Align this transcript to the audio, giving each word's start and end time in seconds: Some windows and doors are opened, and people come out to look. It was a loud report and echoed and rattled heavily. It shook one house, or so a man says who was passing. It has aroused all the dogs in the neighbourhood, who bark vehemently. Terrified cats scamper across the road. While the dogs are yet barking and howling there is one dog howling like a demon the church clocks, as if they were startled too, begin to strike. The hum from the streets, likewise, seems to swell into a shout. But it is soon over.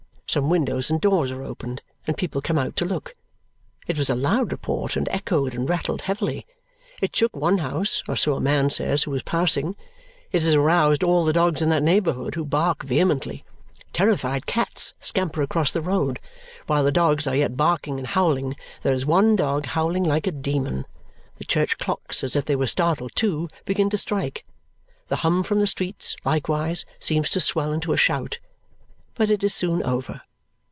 Some 0.27 0.49
windows 0.49 0.89
and 0.89 1.01
doors 1.01 1.29
are 1.29 1.43
opened, 1.43 1.81
and 2.07 2.15
people 2.15 2.39
come 2.41 2.57
out 2.57 2.77
to 2.77 2.85
look. 2.85 3.15
It 3.85 3.97
was 3.97 4.09
a 4.09 4.15
loud 4.15 4.53
report 4.53 4.95
and 4.95 5.09
echoed 5.09 5.53
and 5.53 5.69
rattled 5.69 6.03
heavily. 6.03 6.47
It 7.01 7.13
shook 7.13 7.35
one 7.35 7.57
house, 7.57 8.01
or 8.07 8.15
so 8.15 8.35
a 8.35 8.39
man 8.39 8.69
says 8.69 9.03
who 9.03 9.11
was 9.11 9.23
passing. 9.23 9.75
It 10.31 10.41
has 10.43 10.53
aroused 10.55 11.03
all 11.03 11.25
the 11.25 11.33
dogs 11.33 11.61
in 11.61 11.67
the 11.67 11.81
neighbourhood, 11.81 12.35
who 12.35 12.45
bark 12.45 12.83
vehemently. 12.85 13.43
Terrified 13.91 14.45
cats 14.45 14.93
scamper 14.99 15.41
across 15.41 15.69
the 15.71 15.81
road. 15.81 16.21
While 16.65 16.85
the 16.85 16.93
dogs 16.93 17.27
are 17.27 17.35
yet 17.35 17.57
barking 17.57 17.97
and 17.97 18.07
howling 18.07 18.55
there 18.83 18.93
is 18.93 19.05
one 19.05 19.35
dog 19.35 19.65
howling 19.65 20.05
like 20.05 20.27
a 20.27 20.31
demon 20.31 20.85
the 21.39 21.43
church 21.43 21.77
clocks, 21.77 22.23
as 22.23 22.37
if 22.37 22.45
they 22.45 22.55
were 22.55 22.67
startled 22.67 23.11
too, 23.15 23.49
begin 23.65 23.89
to 23.89 23.97
strike. 23.97 24.45
The 25.09 25.17
hum 25.27 25.43
from 25.43 25.59
the 25.59 25.67
streets, 25.67 26.15
likewise, 26.23 26.85
seems 27.01 27.29
to 27.31 27.41
swell 27.41 27.73
into 27.73 27.91
a 27.91 27.97
shout. 27.97 28.39
But 29.13 29.29
it 29.29 29.43
is 29.43 29.53
soon 29.53 29.83
over. 29.83 30.21